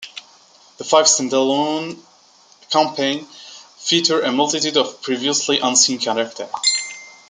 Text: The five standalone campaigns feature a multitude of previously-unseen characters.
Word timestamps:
The 0.79 0.83
five 0.83 1.05
standalone 1.05 1.95
campaigns 2.71 3.27
feature 3.77 4.19
a 4.23 4.31
multitude 4.31 4.75
of 4.75 4.99
previously-unseen 5.03 5.99
characters. 5.99 6.49